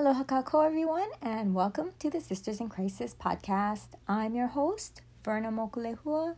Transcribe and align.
Aloha 0.00 0.24
kakou, 0.24 0.64
everyone, 0.64 1.10
and 1.20 1.54
welcome 1.54 1.90
to 1.98 2.08
the 2.08 2.22
Sisters 2.22 2.58
in 2.58 2.70
Crisis 2.70 3.14
podcast. 3.14 3.88
I'm 4.08 4.34
your 4.34 4.46
host, 4.46 5.02
Verna 5.22 5.52
Mokulehua, 5.52 6.36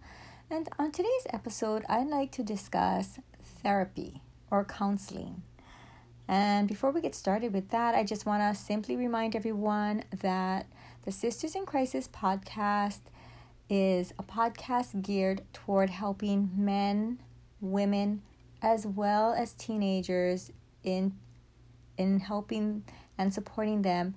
and 0.50 0.68
on 0.80 0.90
today's 0.90 1.28
episode, 1.32 1.84
I'd 1.88 2.08
like 2.08 2.32
to 2.32 2.42
discuss 2.42 3.20
therapy 3.40 4.20
or 4.50 4.64
counseling. 4.64 5.44
And 6.26 6.66
before 6.66 6.90
we 6.90 7.00
get 7.00 7.14
started 7.14 7.52
with 7.52 7.68
that, 7.68 7.94
I 7.94 8.02
just 8.02 8.26
want 8.26 8.42
to 8.42 8.60
simply 8.60 8.96
remind 8.96 9.36
everyone 9.36 10.02
that 10.22 10.66
the 11.04 11.12
Sisters 11.12 11.54
in 11.54 11.64
Crisis 11.64 12.08
podcast 12.08 13.02
is 13.70 14.12
a 14.18 14.24
podcast 14.24 15.02
geared 15.02 15.42
toward 15.52 15.90
helping 15.90 16.50
men, 16.56 17.20
women, 17.60 18.22
as 18.60 18.88
well 18.88 19.32
as 19.32 19.52
teenagers 19.52 20.50
in 20.82 21.12
in 21.96 22.18
helping 22.18 22.82
and 23.18 23.32
supporting 23.32 23.82
them 23.82 24.14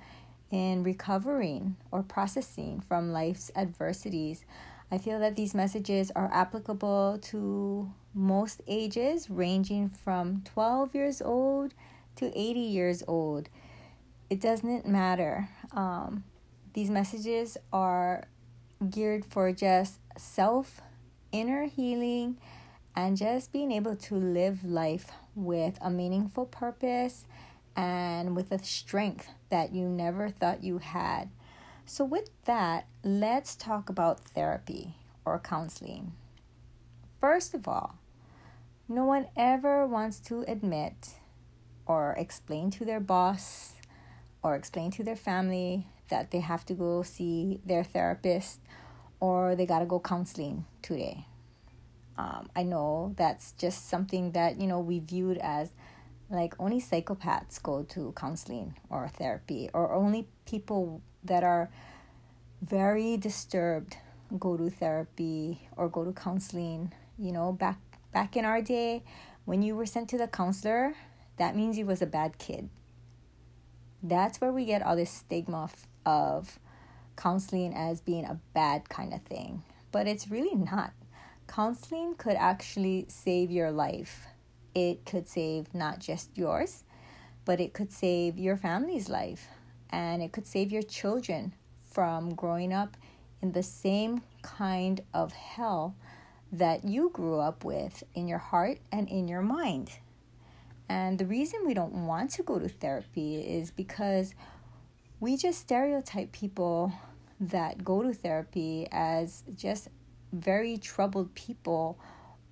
in 0.51 0.83
recovering 0.83 1.75
or 1.91 2.03
processing 2.03 2.79
from 2.79 3.11
life's 3.11 3.51
adversities. 3.55 4.45
I 4.91 4.97
feel 4.97 5.19
that 5.19 5.35
these 5.35 5.55
messages 5.55 6.11
are 6.15 6.29
applicable 6.31 7.19
to 7.23 7.91
most 8.13 8.61
ages, 8.67 9.29
ranging 9.29 9.89
from 9.89 10.43
12 10.45 10.95
years 10.95 11.21
old 11.21 11.73
to 12.15 12.27
80 12.27 12.59
years 12.59 13.03
old. 13.07 13.49
It 14.29 14.39
doesn't 14.39 14.87
matter. 14.87 15.49
Um, 15.71 16.23
these 16.73 16.89
messages 16.89 17.57
are 17.73 18.27
geared 18.89 19.25
for 19.25 19.51
just 19.51 19.99
self 20.17 20.81
inner 21.31 21.65
healing 21.65 22.37
and 22.95 23.17
just 23.17 23.51
being 23.51 23.71
able 23.71 23.95
to 23.95 24.15
live 24.15 24.63
life 24.63 25.11
with 25.35 25.77
a 25.81 25.89
meaningful 25.89 26.45
purpose 26.45 27.25
and 27.75 28.35
with 28.35 28.51
a 28.51 28.63
strength 28.63 29.29
that 29.49 29.73
you 29.73 29.87
never 29.87 30.29
thought 30.29 30.63
you 30.63 30.77
had. 30.79 31.29
So, 31.85 32.03
with 32.03 32.29
that, 32.45 32.87
let's 33.03 33.55
talk 33.55 33.89
about 33.89 34.19
therapy 34.19 34.95
or 35.23 35.39
counseling. 35.39 36.13
First 37.19 37.53
of 37.53 37.67
all, 37.67 37.95
no 38.87 39.03
one 39.05 39.27
ever 39.35 39.85
wants 39.85 40.19
to 40.21 40.45
admit 40.47 41.15
or 41.85 42.13
explain 42.17 42.71
to 42.71 42.85
their 42.85 42.99
boss 42.99 43.73
or 44.41 44.55
explain 44.55 44.91
to 44.91 45.03
their 45.03 45.15
family 45.15 45.87
that 46.09 46.31
they 46.31 46.39
have 46.39 46.65
to 46.65 46.73
go 46.73 47.01
see 47.01 47.59
their 47.65 47.83
therapist 47.83 48.59
or 49.19 49.55
they 49.55 49.65
got 49.65 49.79
to 49.79 49.85
go 49.85 49.99
counseling 49.99 50.65
today. 50.81 51.25
Um, 52.17 52.49
I 52.55 52.63
know 52.63 53.13
that's 53.17 53.53
just 53.53 53.89
something 53.89 54.31
that, 54.31 54.59
you 54.59 54.67
know, 54.67 54.79
we 54.79 54.99
viewed 54.99 55.37
as 55.39 55.71
like 56.29 56.55
only 56.59 56.81
psychopaths 56.81 57.61
go 57.61 57.83
to 57.83 58.13
counseling 58.15 58.75
or 58.89 59.07
therapy 59.07 59.69
or 59.73 59.93
only 59.93 60.27
people 60.45 61.01
that 61.23 61.43
are 61.43 61.69
very 62.61 63.17
disturbed 63.17 63.97
go 64.39 64.57
to 64.57 64.69
therapy 64.69 65.67
or 65.77 65.87
go 65.87 66.03
to 66.03 66.11
counseling. 66.11 66.91
You 67.17 67.31
know 67.31 67.53
back 67.53 67.79
back 68.13 68.35
in 68.35 68.43
our 68.43 68.61
day 68.61 69.03
when 69.45 69.61
you 69.61 69.75
were 69.75 69.85
sent 69.85 70.09
to 70.09 70.17
the 70.17 70.27
counselor 70.27 70.95
that 71.37 71.55
means 71.55 71.77
you 71.77 71.85
was 71.85 72.01
a 72.01 72.05
bad 72.05 72.37
kid. 72.37 72.69
That's 74.01 74.39
where 74.39 74.51
we 74.51 74.65
get 74.65 74.83
all 74.83 74.95
this 74.95 75.09
stigma 75.09 75.69
of, 76.05 76.59
counseling 77.17 77.73
as 77.73 78.01
being 78.01 78.25
a 78.25 78.39
bad 78.53 78.89
kind 78.89 79.13
of 79.13 79.21
thing. 79.23 79.63
But 79.91 80.07
it's 80.07 80.29
really 80.29 80.55
not. 80.55 80.93
Counseling 81.47 82.15
could 82.15 82.35
actually 82.35 83.05
save 83.07 83.51
your 83.51 83.71
life 83.71 84.27
it 84.75 85.05
could 85.05 85.27
save 85.27 85.73
not 85.73 85.99
just 85.99 86.37
yours, 86.37 86.83
but 87.45 87.59
it 87.59 87.73
could 87.73 87.91
save 87.91 88.37
your 88.37 88.57
family's 88.57 89.09
life 89.09 89.47
and 89.89 90.21
it 90.21 90.31
could 90.31 90.45
save 90.45 90.71
your 90.71 90.83
children 90.83 91.53
from 91.89 92.35
growing 92.35 92.73
up 92.73 92.97
in 93.41 93.53
the 93.53 93.63
same 93.63 94.21
kind 94.41 95.01
of 95.13 95.31
hell 95.31 95.95
that 96.51 96.83
you 96.83 97.09
grew 97.13 97.39
up 97.39 97.63
with 97.63 98.03
in 98.13 98.27
your 98.27 98.37
heart 98.37 98.79
and 98.91 99.07
in 99.09 99.27
your 99.27 99.41
mind. 99.41 99.91
And 100.87 101.17
the 101.17 101.25
reason 101.25 101.65
we 101.65 101.73
don't 101.73 102.05
want 102.05 102.31
to 102.31 102.43
go 102.43 102.59
to 102.59 102.67
therapy 102.67 103.37
is 103.39 103.71
because 103.71 104.35
we 105.19 105.37
just 105.37 105.59
stereotype 105.61 106.31
people 106.31 106.93
that 107.39 107.83
go 107.83 108.03
to 108.03 108.13
therapy 108.13 108.87
as 108.91 109.43
just 109.55 109.87
very 110.31 110.77
troubled 110.77 111.33
people 111.33 111.97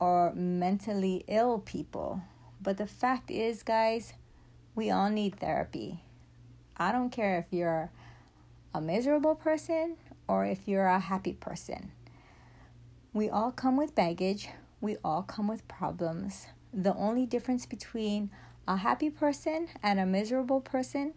or 0.03 0.34
mentally 0.34 1.24
ill 1.30 1.59
people. 1.59 2.22
But 2.62 2.75
the 2.75 2.86
fact 2.86 3.31
is, 3.31 3.64
guys, 3.64 4.14
we 4.75 4.91
all 4.91 5.09
need 5.09 5.40
therapy. 5.40 6.02
I 6.75 6.91
don't 6.91 7.09
care 7.09 7.38
if 7.38 7.46
you're 7.52 7.90
a 8.74 8.81
miserable 8.81 9.34
person 9.34 9.96
or 10.28 10.46
if 10.46 10.68
you're 10.68 10.88
a 10.88 11.00
happy 11.00 11.31
person. 11.31 11.94
We 13.14 13.30
all 13.30 13.53
come 13.53 13.78
with 13.78 13.96
baggage, 13.96 14.50
we 14.81 14.97
all 15.06 15.24
come 15.24 15.47
with 15.47 15.66
problems. 15.69 16.47
The 16.74 16.94
only 16.96 17.25
difference 17.25 17.66
between 17.66 18.30
a 18.68 18.75
happy 18.75 19.09
person 19.09 19.70
and 19.81 20.02
a 20.02 20.06
miserable 20.06 20.59
person 20.59 21.14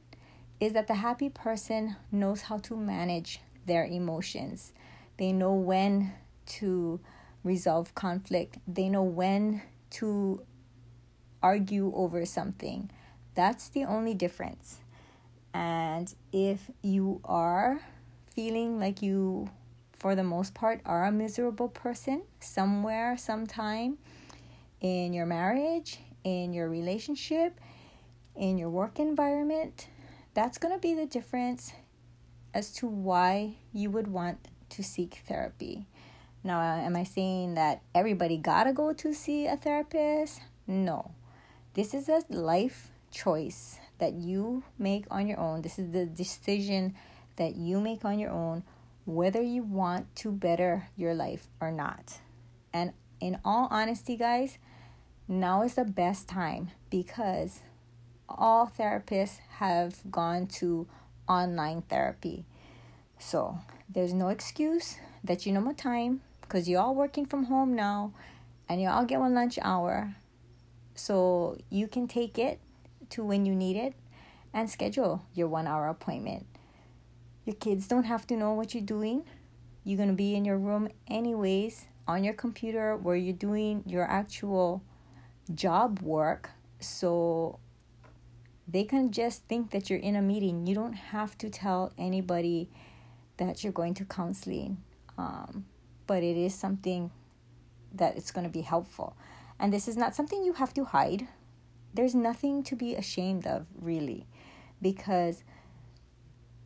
is 0.60 0.74
that 0.74 0.86
the 0.86 0.94
happy 0.94 1.28
person 1.28 1.96
knows 2.12 2.42
how 2.42 2.58
to 2.58 2.76
manage 2.76 3.40
their 3.66 3.84
emotions. 3.84 4.72
They 5.16 5.32
know 5.32 5.54
when 5.54 6.12
to 6.58 7.00
resolve 7.46 7.94
conflict. 7.94 8.58
They 8.66 8.88
know 8.88 9.04
when 9.04 9.62
to 9.90 10.42
argue 11.42 11.92
over 11.94 12.26
something. 12.26 12.90
That's 13.34 13.68
the 13.68 13.84
only 13.84 14.14
difference. 14.14 14.80
And 15.54 16.12
if 16.32 16.70
you 16.82 17.20
are 17.24 17.80
feeling 18.34 18.80
like 18.80 19.00
you, 19.00 19.48
for 19.92 20.14
the 20.14 20.24
most 20.24 20.54
part, 20.54 20.80
are 20.84 21.04
a 21.04 21.12
miserable 21.12 21.68
person 21.68 22.22
somewhere, 22.40 23.16
sometime 23.16 23.98
in 24.80 25.12
your 25.12 25.24
marriage, 25.24 26.00
in 26.24 26.52
your 26.52 26.68
relationship, 26.68 27.58
in 28.34 28.58
your 28.58 28.68
work 28.68 28.98
environment, 28.98 29.88
that's 30.34 30.58
going 30.58 30.74
to 30.74 30.80
be 30.80 30.94
the 30.94 31.06
difference 31.06 31.72
as 32.52 32.72
to 32.74 32.86
why 32.86 33.54
you 33.72 33.90
would 33.90 34.08
want 34.08 34.48
to 34.68 34.82
seek 34.82 35.22
therapy. 35.26 35.86
Now, 36.46 36.60
uh, 36.60 36.80
am 36.86 36.94
I 36.94 37.02
saying 37.02 37.54
that 37.54 37.82
everybody 37.92 38.36
gotta 38.36 38.72
go 38.72 38.92
to 38.92 39.12
see 39.12 39.48
a 39.48 39.56
therapist? 39.56 40.42
No. 40.68 41.10
This 41.74 41.92
is 41.92 42.08
a 42.08 42.22
life 42.30 42.92
choice 43.10 43.80
that 43.98 44.12
you 44.12 44.62
make 44.78 45.06
on 45.10 45.26
your 45.26 45.40
own. 45.40 45.62
This 45.62 45.76
is 45.76 45.90
the 45.90 46.06
decision 46.06 46.94
that 47.34 47.56
you 47.56 47.80
make 47.80 48.04
on 48.04 48.20
your 48.20 48.30
own 48.30 48.62
whether 49.06 49.42
you 49.42 49.64
want 49.64 50.14
to 50.16 50.30
better 50.30 50.88
your 50.96 51.14
life 51.14 51.48
or 51.60 51.72
not. 51.72 52.20
And 52.72 52.92
in 53.18 53.40
all 53.44 53.66
honesty, 53.72 54.16
guys, 54.16 54.58
now 55.26 55.62
is 55.62 55.74
the 55.74 55.84
best 55.84 56.28
time 56.28 56.70
because 56.90 57.62
all 58.28 58.70
therapists 58.78 59.40
have 59.58 59.98
gone 60.12 60.46
to 60.58 60.86
online 61.28 61.82
therapy. 61.82 62.44
So 63.18 63.58
there's 63.88 64.12
no 64.12 64.28
excuse 64.28 64.98
that 65.24 65.44
you 65.44 65.52
know 65.52 65.60
more 65.60 65.74
time 65.74 66.20
because 66.46 66.68
you're 66.68 66.80
all 66.80 66.94
working 66.94 67.26
from 67.26 67.44
home 67.44 67.74
now 67.74 68.12
and 68.68 68.80
you 68.80 68.88
all 68.88 69.04
get 69.04 69.20
one 69.20 69.34
lunch 69.34 69.58
hour. 69.62 70.16
So 70.94 71.58
you 71.70 71.88
can 71.88 72.08
take 72.08 72.38
it 72.38 72.60
to 73.10 73.24
when 73.24 73.46
you 73.46 73.54
need 73.54 73.76
it 73.76 73.94
and 74.52 74.70
schedule 74.70 75.24
your 75.34 75.48
one 75.48 75.66
hour 75.66 75.88
appointment. 75.88 76.46
Your 77.44 77.56
kids 77.56 77.86
don't 77.86 78.04
have 78.04 78.26
to 78.28 78.36
know 78.36 78.52
what 78.54 78.74
you're 78.74 78.82
doing. 78.82 79.24
You're 79.84 79.98
going 79.98 80.08
to 80.08 80.14
be 80.14 80.34
in 80.34 80.44
your 80.44 80.58
room 80.58 80.88
anyways 81.08 81.86
on 82.08 82.24
your 82.24 82.34
computer 82.34 82.96
where 82.96 83.16
you're 83.16 83.32
doing 83.32 83.82
your 83.86 84.04
actual 84.04 84.82
job 85.54 86.00
work. 86.00 86.50
So 86.80 87.58
they 88.66 88.84
can 88.84 89.12
just 89.12 89.44
think 89.44 89.70
that 89.70 89.88
you're 89.88 89.98
in 89.98 90.16
a 90.16 90.22
meeting. 90.22 90.66
You 90.66 90.74
don't 90.74 90.94
have 90.94 91.38
to 91.38 91.50
tell 91.50 91.92
anybody 91.96 92.68
that 93.36 93.62
you're 93.62 93.72
going 93.72 93.94
to 93.94 94.04
counseling. 94.04 94.78
Um, 95.18 95.66
but 96.06 96.22
it 96.22 96.36
is 96.36 96.54
something 96.54 97.10
that 97.92 98.16
it's 98.16 98.30
going 98.30 98.46
to 98.46 98.52
be 98.52 98.62
helpful. 98.62 99.16
And 99.58 99.72
this 99.72 99.88
is 99.88 99.96
not 99.96 100.14
something 100.14 100.44
you 100.44 100.54
have 100.54 100.74
to 100.74 100.84
hide. 100.84 101.28
There's 101.94 102.14
nothing 102.14 102.62
to 102.64 102.76
be 102.76 102.94
ashamed 102.94 103.46
of, 103.46 103.66
really, 103.80 104.26
because 104.82 105.42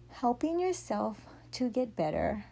helping 0.09 0.59
yourself 0.59 1.19
to 1.53 1.69
get 1.69 1.97
better 1.97 2.45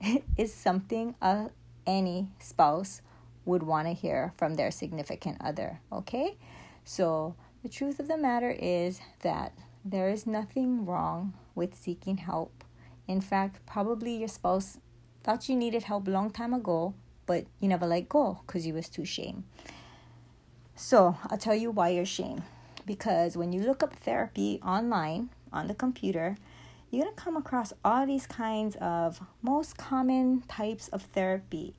is 0.36 0.52
something 0.52 1.14
uh, 1.20 1.48
any 1.86 2.28
spouse 2.38 3.02
would 3.44 3.62
want 3.62 3.88
to 3.88 3.92
hear 3.92 4.32
from 4.36 4.54
their 4.54 4.70
significant 4.70 5.36
other, 5.40 5.80
okay? 5.92 6.36
So, 6.84 7.34
the 7.62 7.68
truth 7.68 8.00
of 8.00 8.08
the 8.08 8.16
matter 8.16 8.50
is 8.50 9.00
that 9.22 9.52
there 9.84 10.08
is 10.08 10.26
nothing 10.26 10.86
wrong 10.86 11.34
with 11.54 11.74
seeking 11.74 12.18
help. 12.18 12.64
In 13.06 13.20
fact, 13.20 13.64
probably 13.66 14.16
your 14.16 14.28
spouse 14.28 14.78
Thought 15.22 15.48
you 15.48 15.56
needed 15.56 15.84
help 15.84 16.08
long 16.08 16.30
time 16.30 16.52
ago, 16.52 16.94
but 17.26 17.46
you 17.60 17.68
never 17.68 17.86
let 17.86 18.08
go 18.08 18.40
because 18.46 18.66
you 18.66 18.74
was 18.74 18.88
too 18.88 19.04
shame. 19.04 19.44
So 20.74 21.16
I'll 21.28 21.38
tell 21.38 21.54
you 21.54 21.70
why 21.70 21.90
you're 21.90 22.04
shame. 22.04 22.42
Because 22.84 23.36
when 23.36 23.52
you 23.52 23.60
look 23.60 23.82
up 23.84 23.94
therapy 23.94 24.60
online 24.64 25.30
on 25.52 25.68
the 25.68 25.74
computer, 25.74 26.36
you're 26.90 27.06
to 27.06 27.12
come 27.12 27.36
across 27.36 27.72
all 27.84 28.04
these 28.06 28.26
kinds 28.26 28.76
of 28.80 29.20
most 29.40 29.76
common 29.76 30.42
types 30.48 30.88
of 30.88 31.02
therapy. 31.02 31.74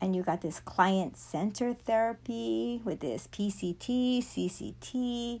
And 0.00 0.14
you 0.14 0.22
got 0.22 0.42
this 0.42 0.60
client 0.60 1.16
center 1.16 1.74
therapy 1.74 2.80
with 2.84 3.00
this 3.00 3.28
PCT, 3.32 4.22
CCT. 4.22 5.40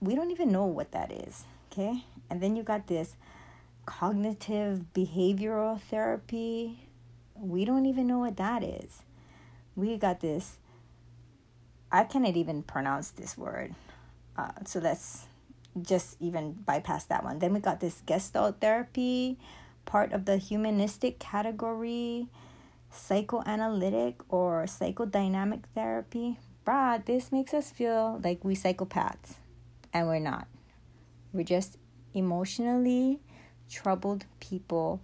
We 0.00 0.14
don't 0.14 0.30
even 0.30 0.52
know 0.52 0.66
what 0.66 0.92
that 0.92 1.10
is, 1.10 1.44
okay? 1.72 2.04
And 2.30 2.40
then 2.40 2.54
you 2.54 2.62
got 2.62 2.86
this 2.86 3.16
cognitive 3.86 4.86
behavioral 4.94 5.80
therapy. 5.80 6.88
We 7.34 7.64
don't 7.64 7.86
even 7.86 8.06
know 8.06 8.18
what 8.18 8.36
that 8.36 8.62
is. 8.62 9.02
We 9.74 9.96
got 9.96 10.20
this, 10.20 10.58
I 11.90 12.04
cannot 12.04 12.36
even 12.36 12.62
pronounce 12.62 13.10
this 13.10 13.36
word. 13.36 13.74
Uh, 14.36 14.52
so 14.64 14.80
let's 14.80 15.26
just 15.80 16.16
even 16.20 16.52
bypass 16.52 17.04
that 17.06 17.24
one. 17.24 17.38
Then 17.38 17.54
we 17.54 17.60
got 17.60 17.80
this 17.80 18.02
gestalt 18.06 18.60
therapy, 18.60 19.38
part 19.84 20.12
of 20.12 20.24
the 20.26 20.36
humanistic 20.36 21.18
category, 21.18 22.28
psychoanalytic 22.90 24.20
or 24.28 24.64
psychodynamic 24.64 25.64
therapy. 25.74 26.38
Brad, 26.64 27.06
this 27.06 27.32
makes 27.32 27.52
us 27.54 27.70
feel 27.70 28.20
like 28.22 28.44
we 28.44 28.54
psychopaths, 28.54 29.36
and 29.92 30.06
we're 30.06 30.18
not. 30.18 30.46
We're 31.32 31.44
just 31.44 31.78
emotionally 32.14 33.20
troubled 33.72 34.26
people 34.38 35.00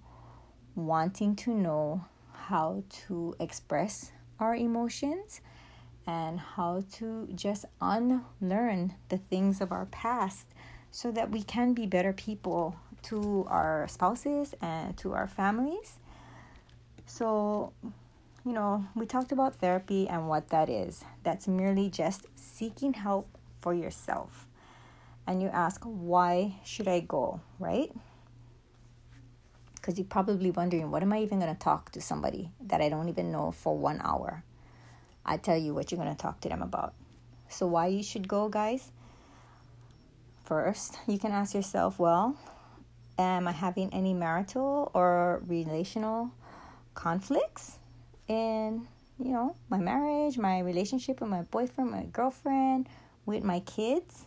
wanting 0.76 1.34
to 1.34 1.50
know 1.50 2.04
how 2.32 2.84
to 3.06 3.34
express 3.40 4.12
our 4.38 4.54
emotions 4.54 5.40
and 6.06 6.38
how 6.38 6.84
to 6.92 7.28
just 7.34 7.64
unlearn 7.80 8.94
the 9.08 9.18
things 9.18 9.60
of 9.60 9.72
our 9.72 9.86
past 9.86 10.46
so 10.90 11.10
that 11.10 11.30
we 11.30 11.42
can 11.42 11.74
be 11.74 11.86
better 11.86 12.12
people 12.12 12.76
to 13.02 13.46
our 13.48 13.86
spouses 13.88 14.54
and 14.60 14.96
to 14.96 15.12
our 15.12 15.26
families. 15.26 15.98
So, 17.06 17.72
you 18.44 18.52
know, 18.52 18.86
we 18.94 19.06
talked 19.06 19.32
about 19.32 19.56
therapy 19.56 20.08
and 20.08 20.28
what 20.28 20.48
that 20.50 20.68
is. 20.68 21.04
That's 21.22 21.48
merely 21.48 21.88
just 21.90 22.26
seeking 22.34 22.94
help 22.94 23.28
for 23.60 23.74
yourself. 23.74 24.46
And 25.26 25.42
you 25.42 25.48
ask, 25.48 25.82
why 25.84 26.56
should 26.64 26.88
I 26.88 27.00
go, 27.00 27.40
right? 27.58 27.92
Because 29.88 29.98
you're 29.98 30.06
probably 30.06 30.50
wondering, 30.50 30.90
what 30.90 31.02
am 31.02 31.14
I 31.14 31.22
even 31.22 31.40
going 31.40 31.50
to 31.50 31.58
talk 31.58 31.92
to 31.92 32.00
somebody 32.02 32.50
that 32.60 32.82
I 32.82 32.90
don't 32.90 33.08
even 33.08 33.32
know 33.32 33.52
for 33.52 33.74
one 33.74 34.02
hour? 34.04 34.44
I 35.24 35.38
tell 35.38 35.56
you 35.56 35.72
what 35.72 35.90
you're 35.90 35.98
going 35.98 36.14
to 36.14 36.22
talk 36.22 36.42
to 36.42 36.48
them 36.50 36.60
about. 36.60 36.92
So, 37.48 37.66
why 37.66 37.86
you 37.86 38.02
should 38.02 38.28
go, 38.28 38.50
guys? 38.50 38.92
First, 40.44 40.98
you 41.06 41.18
can 41.18 41.32
ask 41.32 41.54
yourself, 41.54 41.98
well, 41.98 42.36
am 43.18 43.48
I 43.48 43.52
having 43.52 43.88
any 43.94 44.12
marital 44.12 44.90
or 44.92 45.42
relational 45.46 46.32
conflicts 46.92 47.78
in, 48.28 48.86
you 49.18 49.32
know, 49.32 49.56
my 49.70 49.78
marriage, 49.78 50.36
my 50.36 50.58
relationship 50.58 51.22
with 51.22 51.30
my 51.30 51.44
boyfriend, 51.44 51.92
my 51.92 52.04
girlfriend, 52.12 52.90
with 53.24 53.42
my 53.42 53.60
kids? 53.60 54.26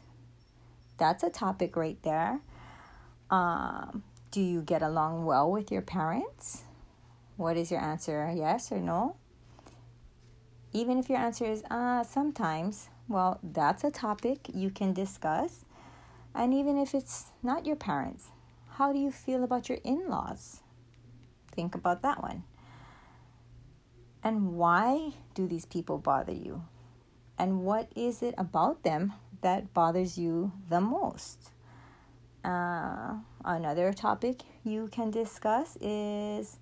That's 0.97 1.21
a 1.21 1.29
topic 1.29 1.75
right 1.75 2.01
there. 2.01 2.39
Um, 3.29 4.01
do 4.31 4.41
you 4.41 4.61
get 4.61 4.81
along 4.81 5.25
well 5.25 5.51
with 5.51 5.71
your 5.71 5.81
parents? 5.81 6.63
What 7.35 7.57
is 7.57 7.69
your 7.69 7.81
answer? 7.81 8.31
Yes 8.33 8.71
or 8.71 8.79
no? 8.79 9.17
Even 10.71 10.97
if 10.97 11.09
your 11.09 11.19
answer 11.19 11.45
is 11.45 11.63
uh, 11.69 12.03
sometimes, 12.03 12.87
well, 13.09 13.39
that's 13.43 13.83
a 13.83 13.91
topic 13.91 14.47
you 14.53 14.69
can 14.69 14.93
discuss. 14.93 15.65
And 16.33 16.53
even 16.53 16.77
if 16.77 16.95
it's 16.95 17.25
not 17.43 17.65
your 17.65 17.75
parents, 17.75 18.29
how 18.75 18.93
do 18.93 18.99
you 18.99 19.11
feel 19.11 19.43
about 19.43 19.67
your 19.67 19.79
in 19.83 20.07
laws? 20.07 20.61
Think 21.51 21.75
about 21.75 22.01
that 22.03 22.23
one. 22.23 22.43
And 24.23 24.53
why 24.53 25.11
do 25.33 25.45
these 25.45 25.65
people 25.65 25.97
bother 25.97 26.33
you? 26.33 26.63
And 27.37 27.65
what 27.65 27.91
is 27.95 28.21
it 28.21 28.35
about 28.37 28.83
them 28.83 29.13
that 29.41 29.73
bothers 29.73 30.17
you 30.17 30.53
the 30.69 30.79
most? 30.79 31.51
Uh, 32.43 33.15
another 33.45 33.93
topic 33.93 34.41
you 34.63 34.87
can 34.87 35.11
discuss 35.11 35.77
is 35.79 36.57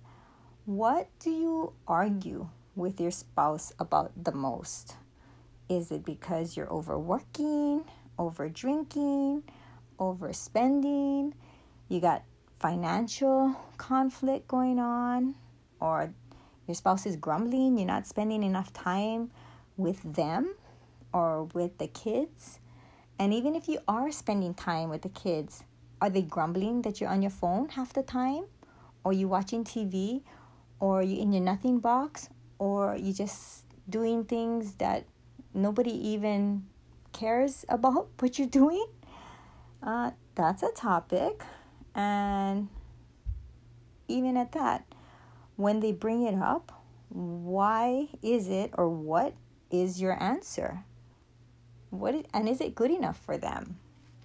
what 0.66 1.08
do 1.20 1.30
you 1.30 1.72
argue 1.88 2.48
with 2.76 3.00
your 3.00 3.10
spouse 3.10 3.72
about 3.78 4.12
the 4.22 4.32
most? 4.32 4.96
Is 5.68 5.90
it 5.90 6.04
because 6.04 6.56
you're 6.56 6.70
overworking, 6.70 7.84
over 8.18 8.48
drinking, 8.48 9.42
overspending? 9.98 11.32
You 11.88 12.00
got 12.00 12.24
financial 12.58 13.56
conflict 13.78 14.46
going 14.48 14.78
on, 14.78 15.34
or 15.80 16.12
your 16.66 16.74
spouse 16.74 17.06
is 17.06 17.16
grumbling, 17.16 17.78
you're 17.78 17.86
not 17.86 18.06
spending 18.06 18.42
enough 18.42 18.72
time 18.72 19.30
with 19.76 20.02
them 20.02 20.54
or 21.12 21.44
with 21.44 21.78
the 21.78 21.88
kids. 21.88 22.60
And 23.18 23.32
even 23.34 23.54
if 23.54 23.68
you 23.68 23.80
are 23.88 24.12
spending 24.12 24.54
time 24.54 24.88
with 24.88 25.02
the 25.02 25.08
kids, 25.08 25.64
are 26.00 26.10
they 26.10 26.22
grumbling 26.22 26.82
that 26.82 27.00
you're 27.00 27.10
on 27.10 27.22
your 27.22 27.30
phone 27.30 27.70
half 27.70 27.92
the 27.92 28.02
time? 28.02 28.44
Or 29.04 29.12
you 29.12 29.28
watching 29.28 29.64
TV? 29.64 30.22
Or 30.78 31.02
you 31.02 31.20
in 31.20 31.32
your 31.32 31.42
nothing 31.42 31.78
box? 31.78 32.28
or 32.60 32.94
you 32.94 33.12
just 33.12 33.64
doing 33.88 34.22
things 34.22 34.74
that 34.74 35.06
nobody 35.54 35.90
even 35.90 36.66
cares 37.12 37.64
about 37.68 38.08
what 38.20 38.38
you're 38.38 38.46
doing, 38.46 38.86
uh, 39.82 40.12
that's 40.36 40.62
a 40.62 40.70
topic. 40.70 41.42
And 41.94 42.68
even 44.06 44.36
at 44.36 44.52
that, 44.52 44.84
when 45.56 45.80
they 45.80 45.90
bring 45.90 46.22
it 46.22 46.34
up, 46.34 46.70
why 47.08 48.08
is 48.22 48.48
it 48.48 48.70
or 48.74 48.88
what 48.88 49.34
is 49.70 50.00
your 50.00 50.22
answer? 50.22 50.84
What 51.88 52.14
is, 52.14 52.24
and 52.32 52.48
is 52.48 52.60
it 52.60 52.74
good 52.74 52.90
enough 52.90 53.18
for 53.18 53.36
them? 53.36 53.78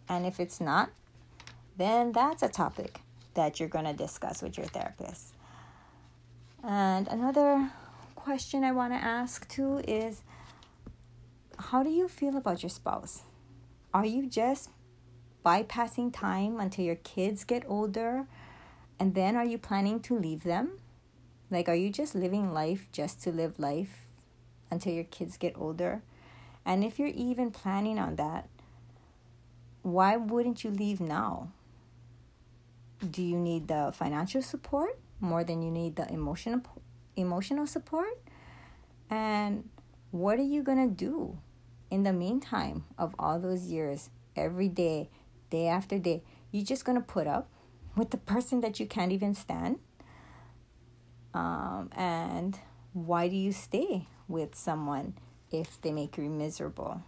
And 0.07 0.25
if 0.25 0.39
it's 0.39 0.61
not, 0.61 0.91
then 1.77 2.11
that's 2.11 2.43
a 2.43 2.49
topic 2.49 3.01
that 3.33 3.59
you're 3.59 3.69
going 3.69 3.85
to 3.85 3.93
discuss 3.93 4.41
with 4.41 4.57
your 4.57 4.67
therapist. 4.67 5.33
And 6.63 7.07
another 7.07 7.69
question 8.15 8.63
I 8.63 8.71
want 8.71 8.93
to 8.93 8.97
ask 8.97 9.47
too 9.47 9.81
is 9.87 10.23
how 11.57 11.83
do 11.83 11.89
you 11.89 12.07
feel 12.07 12.37
about 12.37 12.63
your 12.63 12.69
spouse? 12.69 13.23
Are 13.93 14.05
you 14.05 14.27
just 14.27 14.69
bypassing 15.45 16.11
time 16.13 16.59
until 16.59 16.85
your 16.85 16.95
kids 16.95 17.43
get 17.43 17.63
older 17.67 18.25
and 18.99 19.13
then 19.13 19.35
are 19.35 19.45
you 19.45 19.57
planning 19.57 19.99
to 20.01 20.17
leave 20.17 20.43
them? 20.43 20.79
Like, 21.51 21.69
are 21.69 21.75
you 21.75 21.91
just 21.91 22.15
living 22.15 22.53
life 22.53 22.87
just 22.91 23.21
to 23.23 23.31
live 23.31 23.59
life 23.59 24.07
until 24.71 24.93
your 24.93 25.03
kids 25.03 25.37
get 25.37 25.53
older? 25.57 26.01
And 26.65 26.83
if 26.83 26.97
you're 26.97 27.09
even 27.09 27.51
planning 27.51 27.99
on 27.99 28.15
that, 28.15 28.49
why 29.83 30.17
wouldn't 30.17 30.63
you 30.63 30.71
leave 30.71 30.99
now? 30.99 31.49
Do 32.99 33.21
you 33.21 33.37
need 33.37 33.67
the 33.67 33.91
financial 33.93 34.41
support 34.41 34.97
more 35.19 35.43
than 35.43 35.61
you 35.61 35.71
need 35.71 35.95
the 35.95 36.11
emotional 36.11 36.61
emotional 37.15 37.67
support? 37.67 38.17
And 39.09 39.69
what 40.11 40.39
are 40.39 40.43
you 40.43 40.63
going 40.63 40.89
to 40.89 40.93
do 40.93 41.37
in 41.91 42.03
the 42.03 42.13
meantime 42.13 42.85
of 42.97 43.13
all 43.19 43.39
those 43.39 43.65
years, 43.67 44.09
every 44.35 44.69
day, 44.69 45.09
day 45.49 45.67
after 45.67 45.99
day? 45.99 46.23
You're 46.51 46.65
just 46.65 46.85
going 46.85 46.97
to 46.97 47.03
put 47.03 47.27
up 47.27 47.49
with 47.95 48.11
the 48.11 48.17
person 48.17 48.61
that 48.61 48.79
you 48.79 48.85
can't 48.85 49.11
even 49.11 49.35
stand? 49.35 49.79
Um, 51.33 51.89
and 51.95 52.57
why 52.93 53.27
do 53.27 53.35
you 53.35 53.51
stay 53.51 54.07
with 54.27 54.55
someone 54.55 55.15
if 55.51 55.81
they 55.81 55.91
make 55.91 56.17
you 56.17 56.29
miserable? 56.29 57.01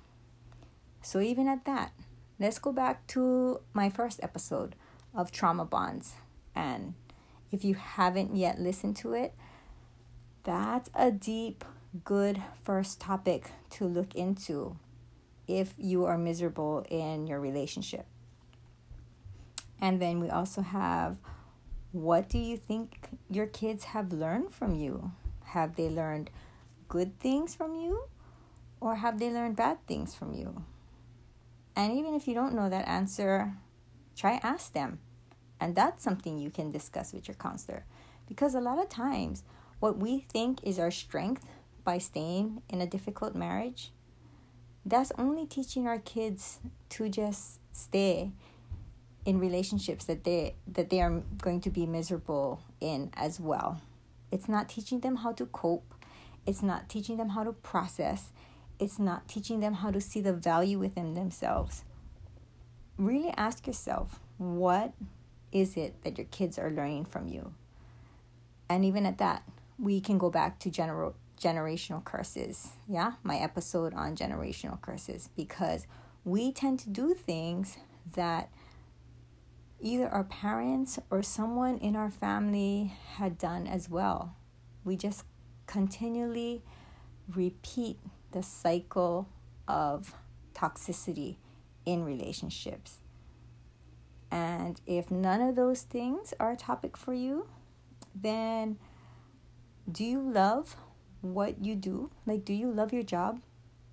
So, 1.02 1.22
even 1.22 1.48
at 1.48 1.64
that, 1.66 1.94
let's 2.40 2.60
go 2.60 2.74
back 2.74 3.08
to 3.08 3.62
my 3.74 3.90
first 3.90 4.20
episode 4.22 4.76
of 5.18 5.32
Trauma 5.32 5.66
Bonds. 5.66 6.14
And 6.56 6.94
if 7.52 7.66
you 7.66 7.76
haven't 7.76 8.36
yet 8.36 8.60
listened 8.60 8.96
to 8.98 9.14
it, 9.14 9.34
that's 10.44 10.90
a 10.96 11.12
deep, 11.12 11.66
good 12.06 12.42
first 12.64 13.02
topic 13.02 13.52
to 13.72 13.86
look 13.86 14.16
into 14.16 14.78
if 15.48 15.74
you 15.78 16.06
are 16.06 16.18
miserable 16.18 16.86
in 16.90 17.26
your 17.26 17.40
relationship. 17.40 18.06
And 19.82 20.02
then 20.02 20.20
we 20.20 20.30
also 20.30 20.62
have 20.62 21.18
what 21.92 22.30
do 22.30 22.38
you 22.38 22.58
think 22.58 23.10
your 23.30 23.48
kids 23.48 23.86
have 23.86 24.14
learned 24.14 24.54
from 24.54 24.76
you? 24.76 25.12
Have 25.46 25.76
they 25.76 25.90
learned 25.90 26.30
good 26.90 27.20
things 27.20 27.56
from 27.56 27.76
you 27.76 28.04
or 28.80 28.96
have 28.96 29.20
they 29.20 29.32
learned 29.32 29.56
bad 29.56 29.86
things 29.88 30.14
from 30.14 30.34
you? 30.34 30.64
And 31.76 31.98
even 31.98 32.14
if 32.14 32.28
you 32.28 32.34
don't 32.34 32.54
know 32.54 32.70
that 32.70 32.88
answer, 32.88 33.54
try 34.16 34.40
ask 34.44 34.74
them. 34.74 35.00
And 35.60 35.76
that's 35.76 36.04
something 36.04 36.38
you 36.38 36.50
can 36.50 36.72
discuss 36.72 37.14
with 37.14 37.28
your 37.28 37.36
counselor 37.36 37.84
because 38.28 38.54
a 38.54 38.62
lot 38.62 38.80
of 38.80 38.90
times 38.90 39.44
what 39.80 39.98
we 39.98 40.20
think 40.20 40.60
is 40.64 40.80
our 40.80 40.92
strength 40.92 41.46
by 41.84 41.98
staying 41.98 42.62
in 42.70 42.82
a 42.82 42.88
difficult 42.88 43.36
marriage, 43.36 43.92
that's 44.86 45.12
only 45.18 45.46
teaching 45.46 45.88
our 45.88 46.00
kids 46.00 46.60
to 46.90 47.10
just 47.10 47.60
stay 47.72 48.32
in 49.26 49.40
relationships 49.40 50.06
that 50.06 50.24
they 50.24 50.56
that 50.68 50.90
they 50.90 51.02
are 51.02 51.22
going 51.42 51.60
to 51.62 51.70
be 51.70 51.86
miserable 51.86 52.62
in 52.80 53.12
as 53.14 53.40
well. 53.40 53.82
It's 54.32 54.48
not 54.48 54.70
teaching 54.70 55.02
them 55.02 55.18
how 55.18 55.34
to 55.34 55.46
cope. 55.46 55.94
It's 56.46 56.64
not 56.64 56.88
teaching 56.88 57.18
them 57.18 57.30
how 57.30 57.44
to 57.44 57.52
process. 57.52 58.32
It's 58.80 59.00
not 59.00 59.28
teaching 59.28 59.60
them 59.60 59.76
how 59.76 59.92
to 59.92 60.00
see 60.00 60.22
the 60.22 60.34
value 60.34 60.80
within 60.80 61.14
themselves. 61.14 61.84
Really 62.98 63.34
ask 63.36 63.68
yourself, 63.68 64.20
what 64.38 64.94
is 65.52 65.78
it 65.78 66.04
that 66.04 66.18
your 66.18 66.28
kids 66.28 66.58
are 66.60 66.70
learning 66.70 67.06
from 67.06 67.28
you? 67.28 67.54
And 68.70 68.84
even 68.84 69.06
at 69.06 69.18
that, 69.18 69.44
we 69.80 70.02
can 70.02 70.18
go 70.18 70.30
back 70.30 70.60
to 70.60 70.70
general 70.70 71.16
generational 71.40 72.04
curses. 72.04 72.70
Yeah, 72.88 73.14
my 73.24 73.38
episode 73.38 73.94
on 73.94 74.16
generational 74.16 74.82
curses 74.82 75.30
because 75.36 75.86
we 76.26 76.52
tend 76.52 76.80
to 76.80 76.90
do 76.90 77.14
things 77.14 77.78
that 78.16 78.50
either 79.80 80.10
our 80.10 80.24
parents 80.24 80.98
or 81.10 81.22
someone 81.22 81.78
in 81.78 81.96
our 81.96 82.10
family 82.10 82.94
had 83.16 83.38
done 83.38 83.68
as 83.68 83.90
well. 83.90 84.36
We 84.84 84.96
just 84.96 85.24
continually 85.68 86.64
repeat 87.34 88.00
the 88.32 88.42
cycle 88.42 89.28
of 89.68 90.16
toxicity 90.54 91.38
in 91.86 92.04
relationships. 92.04 92.98
And 94.30 94.80
if 94.86 95.10
none 95.10 95.42
of 95.42 95.56
those 95.56 95.82
things 95.82 96.34
are 96.40 96.52
a 96.52 96.58
topic 96.58 96.98
for 96.98 97.14
you, 97.14 97.48
then 98.14 98.78
do 99.90 100.04
you 100.04 100.20
love 100.20 100.76
what 101.22 101.64
you 101.64 101.76
do? 101.76 102.12
Like, 102.26 102.44
do 102.44 102.54
you 102.54 102.72
love 102.72 102.92
your 102.92 103.04
job? 103.04 103.40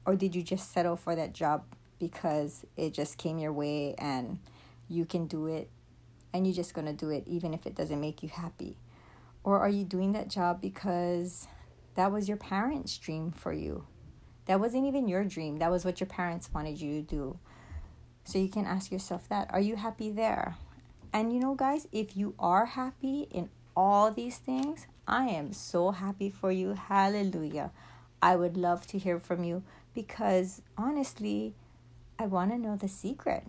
Or 0.06 0.16
did 0.16 0.34
you 0.34 0.42
just 0.42 0.72
settle 0.72 0.96
for 0.96 1.14
that 1.14 1.32
job 1.32 1.64
because 1.98 2.64
it 2.76 2.92
just 2.92 3.16
came 3.16 3.38
your 3.38 3.52
way 3.52 3.94
and 3.96 4.38
you 4.88 5.04
can 5.04 5.26
do 5.26 5.46
it 5.46 5.70
and 6.32 6.46
you're 6.46 6.54
just 6.54 6.74
going 6.74 6.86
to 6.86 6.92
do 6.92 7.10
it 7.10 7.24
even 7.26 7.54
if 7.54 7.66
it 7.66 7.74
doesn't 7.74 8.00
make 8.00 8.22
you 8.22 8.28
happy? 8.28 8.76
Or 9.44 9.60
are 9.60 9.68
you 9.68 9.84
doing 9.84 10.12
that 10.12 10.28
job 10.28 10.60
because 10.60 11.46
that 11.94 12.10
was 12.10 12.28
your 12.28 12.36
parents' 12.36 12.98
dream 12.98 13.30
for 13.30 13.52
you? 13.52 13.86
That 14.46 14.60
wasn't 14.60 14.86
even 14.86 15.08
your 15.08 15.24
dream, 15.24 15.58
that 15.58 15.70
was 15.70 15.84
what 15.84 16.00
your 16.00 16.06
parents 16.06 16.50
wanted 16.52 16.80
you 16.80 17.00
to 17.00 17.02
do. 17.02 17.38
So 18.24 18.38
you 18.38 18.48
can 18.48 18.66
ask 18.66 18.90
yourself 18.90 19.28
that 19.28 19.52
Are 19.52 19.60
you 19.60 19.76
happy 19.76 20.10
there? 20.10 20.56
And 21.12 21.32
you 21.32 21.38
know, 21.38 21.54
guys, 21.54 21.86
if 21.92 22.16
you 22.16 22.34
are 22.38 22.66
happy 22.66 23.28
in 23.30 23.48
all 23.76 24.10
these 24.10 24.38
things, 24.38 24.86
I 25.06 25.26
am 25.26 25.52
so 25.52 25.90
happy 25.90 26.30
for 26.30 26.50
you. 26.50 26.72
Hallelujah. 26.72 27.70
I 28.20 28.36
would 28.36 28.56
love 28.56 28.86
to 28.88 28.98
hear 28.98 29.20
from 29.20 29.44
you 29.44 29.62
because 29.94 30.62
honestly, 30.78 31.54
I 32.18 32.26
want 32.26 32.50
to 32.50 32.58
know 32.58 32.76
the 32.76 32.88
secret. 32.88 33.44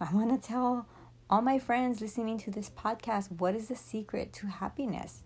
I 0.00 0.12
want 0.12 0.30
to 0.30 0.48
tell 0.48 0.86
all 1.28 1.42
my 1.42 1.58
friends 1.58 2.00
listening 2.00 2.38
to 2.38 2.50
this 2.50 2.70
podcast 2.70 3.30
what 3.32 3.54
is 3.54 3.68
the 3.68 3.76
secret 3.76 4.32
to 4.34 4.46
happiness. 4.48 5.22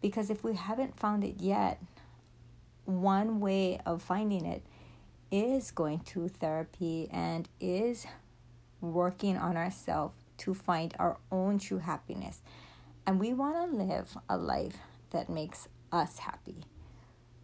Because 0.00 0.30
if 0.30 0.44
we 0.44 0.54
haven't 0.54 0.98
found 0.98 1.24
it 1.24 1.40
yet, 1.40 1.82
one 2.84 3.40
way 3.40 3.80
of 3.84 4.02
finding 4.02 4.46
it 4.46 4.62
is 5.30 5.70
going 5.70 6.00
to 6.00 6.28
therapy 6.28 7.08
and 7.10 7.48
is 7.60 8.06
working 8.80 9.36
on 9.36 9.56
ourselves 9.56 10.14
to 10.38 10.54
find 10.54 10.94
our 10.98 11.18
own 11.30 11.58
true 11.58 11.78
happiness. 11.78 12.40
And 13.06 13.18
we 13.18 13.32
want 13.32 13.70
to 13.70 13.76
live 13.76 14.16
a 14.28 14.36
life 14.36 14.76
that 15.10 15.28
makes 15.28 15.68
us 15.90 16.18
happy. 16.18 16.64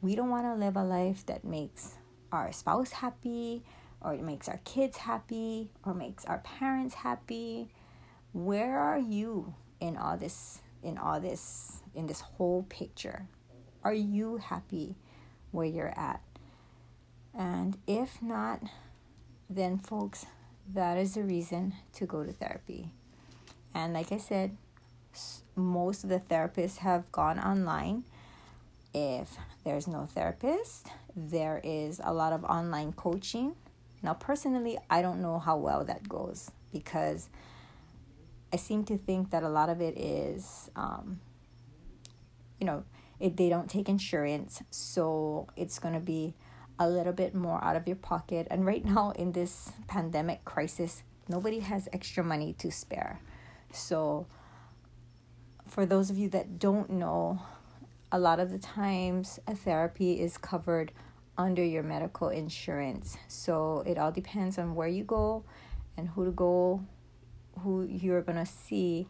We 0.00 0.14
don't 0.14 0.30
want 0.30 0.44
to 0.44 0.54
live 0.54 0.76
a 0.76 0.84
life 0.84 1.24
that 1.26 1.44
makes 1.44 1.94
our 2.30 2.52
spouse 2.52 2.92
happy 2.92 3.64
or 4.00 4.14
it 4.14 4.22
makes 4.22 4.48
our 4.48 4.60
kids 4.64 4.98
happy 4.98 5.70
or 5.84 5.94
makes 5.94 6.24
our 6.26 6.38
parents 6.38 6.94
happy. 6.94 7.70
Where 8.32 8.78
are 8.78 8.98
you 8.98 9.54
in 9.80 9.96
all 9.96 10.16
this 10.16 10.60
in 10.82 10.98
all 10.98 11.20
this 11.20 11.82
in 11.94 12.06
this 12.06 12.20
whole 12.20 12.64
picture? 12.64 13.26
Are 13.82 13.94
you 13.94 14.36
happy 14.36 14.96
where 15.50 15.66
you're 15.66 15.98
at? 15.98 16.20
And 17.36 17.78
if 17.86 18.22
not, 18.22 18.62
then 19.48 19.78
folks, 19.78 20.26
that 20.72 20.98
is 20.98 21.14
the 21.14 21.22
reason 21.22 21.74
to 21.94 22.06
go 22.06 22.24
to 22.24 22.32
therapy. 22.32 22.90
And 23.74 23.92
like 23.92 24.12
I 24.12 24.18
said, 24.18 24.56
most 25.56 26.04
of 26.04 26.10
the 26.10 26.18
therapists 26.18 26.78
have 26.78 27.10
gone 27.12 27.38
online. 27.38 28.04
If 28.92 29.36
there's 29.64 29.86
no 29.86 30.06
therapist, 30.06 30.88
there 31.16 31.60
is 31.62 32.00
a 32.02 32.12
lot 32.12 32.32
of 32.32 32.44
online 32.44 32.92
coaching. 32.92 33.54
Now, 34.02 34.14
personally, 34.14 34.78
I 34.90 35.02
don't 35.02 35.20
know 35.20 35.38
how 35.38 35.56
well 35.56 35.84
that 35.84 36.08
goes 36.08 36.50
because 36.72 37.28
I 38.52 38.56
seem 38.56 38.84
to 38.84 38.96
think 38.98 39.30
that 39.30 39.42
a 39.42 39.48
lot 39.48 39.68
of 39.68 39.80
it 39.80 39.98
is, 39.98 40.70
um, 40.76 41.20
you 42.60 42.66
know, 42.66 42.84
if 43.18 43.36
they 43.36 43.48
don't 43.48 43.68
take 43.68 43.88
insurance, 43.88 44.62
so 44.70 45.48
it's 45.56 45.78
going 45.78 45.94
to 45.94 46.00
be 46.00 46.34
a 46.78 46.88
little 46.88 47.12
bit 47.12 47.34
more 47.34 47.62
out 47.62 47.76
of 47.76 47.86
your 47.86 47.96
pocket. 47.96 48.46
And 48.50 48.66
right 48.66 48.84
now, 48.84 49.10
in 49.10 49.32
this 49.32 49.72
pandemic 49.86 50.44
crisis, 50.44 51.02
nobody 51.28 51.60
has 51.60 51.88
extra 51.92 52.24
money 52.24 52.52
to 52.54 52.70
spare. 52.70 53.20
So, 53.72 54.26
for 55.66 55.86
those 55.86 56.10
of 56.10 56.18
you 56.18 56.28
that 56.30 56.58
don't 56.58 56.90
know, 56.90 57.40
a 58.12 58.18
lot 58.18 58.38
of 58.38 58.50
the 58.50 58.58
times 58.58 59.40
a 59.46 59.54
therapy 59.54 60.20
is 60.20 60.38
covered 60.38 60.92
under 61.36 61.64
your 61.64 61.82
medical 61.82 62.28
insurance. 62.28 63.16
So 63.28 63.82
it 63.86 63.98
all 63.98 64.12
depends 64.12 64.58
on 64.58 64.74
where 64.74 64.88
you 64.88 65.04
go 65.04 65.44
and 65.96 66.08
who 66.10 66.24
to 66.24 66.30
go, 66.30 66.84
who 67.60 67.82
you're 67.82 68.22
going 68.22 68.38
to 68.38 68.46
see 68.46 69.08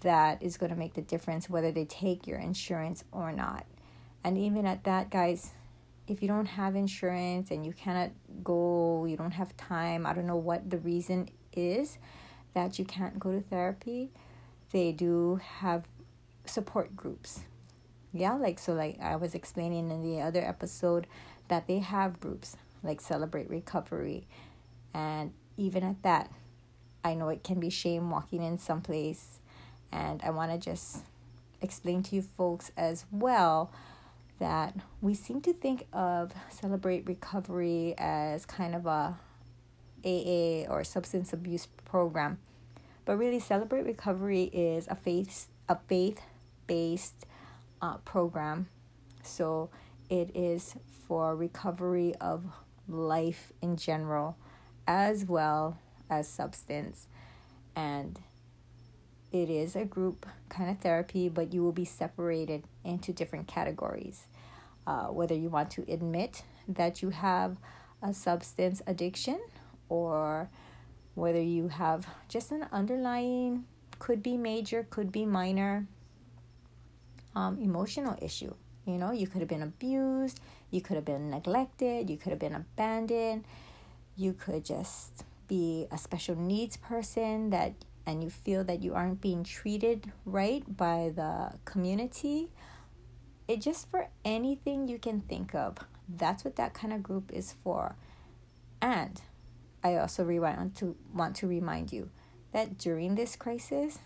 that 0.00 0.42
is 0.42 0.56
going 0.56 0.70
to 0.70 0.76
make 0.76 0.94
the 0.94 1.02
difference 1.02 1.48
whether 1.48 1.70
they 1.70 1.84
take 1.84 2.26
your 2.26 2.38
insurance 2.38 3.04
or 3.12 3.32
not. 3.32 3.66
And 4.24 4.36
even 4.36 4.66
at 4.66 4.84
that, 4.84 5.10
guys, 5.10 5.52
if 6.10 6.20
you 6.20 6.26
don't 6.26 6.46
have 6.46 6.74
insurance 6.74 7.52
and 7.52 7.64
you 7.64 7.72
cannot 7.72 8.10
go, 8.42 9.04
you 9.08 9.16
don't 9.16 9.30
have 9.30 9.56
time, 9.56 10.04
I 10.04 10.12
don't 10.12 10.26
know 10.26 10.36
what 10.36 10.68
the 10.68 10.78
reason 10.78 11.28
is 11.54 11.98
that 12.52 12.80
you 12.80 12.84
can't 12.84 13.18
go 13.18 13.30
to 13.30 13.40
therapy, 13.40 14.10
they 14.72 14.90
do 14.90 15.40
have 15.60 15.86
support 16.44 16.96
groups. 16.96 17.44
Yeah, 18.12 18.32
like 18.32 18.58
so 18.58 18.72
like 18.72 18.98
I 19.00 19.14
was 19.14 19.36
explaining 19.36 19.88
in 19.92 20.02
the 20.02 20.20
other 20.20 20.44
episode 20.44 21.06
that 21.46 21.68
they 21.68 21.78
have 21.78 22.18
groups 22.18 22.56
like 22.82 23.00
Celebrate 23.00 23.48
Recovery. 23.48 24.26
And 24.92 25.32
even 25.56 25.84
at 25.84 26.02
that, 26.02 26.32
I 27.04 27.14
know 27.14 27.28
it 27.28 27.44
can 27.44 27.60
be 27.60 27.70
shame 27.70 28.10
walking 28.10 28.42
in 28.42 28.58
someplace 28.58 29.38
and 29.92 30.20
I 30.24 30.30
want 30.30 30.50
to 30.50 30.58
just 30.58 31.04
explain 31.62 32.02
to 32.02 32.16
you 32.16 32.22
folks 32.22 32.72
as 32.76 33.04
well 33.12 33.70
that 34.40 34.74
we 35.00 35.14
seem 35.14 35.40
to 35.42 35.52
think 35.52 35.86
of 35.92 36.32
Celebrate 36.50 37.06
Recovery 37.06 37.94
as 37.96 38.44
kind 38.44 38.74
of 38.74 38.86
a 38.86 39.16
AA 40.04 40.66
or 40.68 40.82
substance 40.82 41.32
abuse 41.32 41.68
program. 41.84 42.38
But 43.04 43.16
really 43.16 43.38
Celebrate 43.38 43.84
Recovery 43.84 44.44
is 44.52 44.88
a 44.88 44.96
faith 44.96 45.48
a 45.68 45.78
faith 45.86 46.20
based 46.66 47.26
uh, 47.80 47.98
program. 47.98 48.68
So 49.22 49.70
it 50.08 50.34
is 50.34 50.74
for 51.06 51.36
recovery 51.36 52.14
of 52.20 52.44
life 52.88 53.52
in 53.62 53.76
general 53.76 54.36
as 54.86 55.24
well 55.24 55.78
as 56.08 56.26
substance. 56.26 57.06
And 57.76 58.18
it 59.32 59.48
is 59.48 59.76
a 59.76 59.84
group 59.84 60.26
kind 60.48 60.70
of 60.70 60.78
therapy, 60.78 61.28
but 61.28 61.54
you 61.54 61.62
will 61.62 61.72
be 61.72 61.84
separated 61.84 62.64
into 62.84 63.12
different 63.12 63.46
categories. 63.46 64.26
Uh, 64.90 65.06
whether 65.06 65.36
you 65.36 65.48
want 65.48 65.70
to 65.70 65.84
admit 65.86 66.42
that 66.66 67.00
you 67.00 67.10
have 67.10 67.56
a 68.02 68.12
substance 68.12 68.82
addiction 68.88 69.38
or 69.88 70.50
whether 71.14 71.40
you 71.40 71.68
have 71.68 72.08
just 72.28 72.50
an 72.50 72.66
underlying, 72.72 73.64
could 74.00 74.20
be 74.20 74.36
major, 74.36 74.84
could 74.90 75.12
be 75.12 75.24
minor, 75.24 75.86
um, 77.36 77.56
emotional 77.60 78.18
issue. 78.20 78.52
You 78.84 78.98
know, 78.98 79.12
you 79.12 79.28
could 79.28 79.40
have 79.42 79.48
been 79.48 79.62
abused, 79.62 80.40
you 80.72 80.80
could 80.80 80.96
have 80.96 81.04
been 81.04 81.30
neglected, 81.30 82.10
you 82.10 82.16
could 82.16 82.30
have 82.30 82.40
been 82.40 82.56
abandoned, 82.56 83.44
you 84.16 84.32
could 84.32 84.64
just 84.64 85.22
be 85.46 85.86
a 85.92 85.98
special 85.98 86.34
needs 86.34 86.76
person 86.76 87.50
that 87.50 87.74
and 88.06 88.24
you 88.24 88.30
feel 88.30 88.64
that 88.64 88.82
you 88.82 88.94
aren't 88.94 89.20
being 89.20 89.44
treated 89.44 90.10
right 90.24 90.64
by 90.76 91.12
the 91.14 91.52
community. 91.64 92.50
It 93.50 93.62
just 93.62 93.90
for 93.90 94.06
anything 94.24 94.86
you 94.86 95.00
can 95.00 95.22
think 95.22 95.56
of. 95.56 95.78
That's 96.08 96.44
what 96.44 96.54
that 96.54 96.72
kind 96.72 96.92
of 96.92 97.02
group 97.02 97.32
is 97.32 97.52
for. 97.52 97.96
And 98.80 99.20
I 99.82 99.96
also 99.96 100.24
want 100.24 100.76
to 100.76 100.94
want 101.12 101.34
to 101.36 101.48
remind 101.48 101.92
you 101.92 102.10
that 102.52 102.78
during 102.78 103.16
this 103.16 103.34
crisis, 103.34 103.98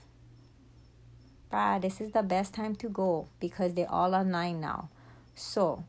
ah, 1.52 1.78
this 1.78 2.00
is 2.00 2.12
the 2.12 2.22
best 2.22 2.54
time 2.54 2.74
to 2.76 2.88
go 2.88 3.28
because 3.38 3.74
they're 3.74 3.90
all 3.90 4.14
online 4.14 4.62
now. 4.62 4.88
So 5.34 5.84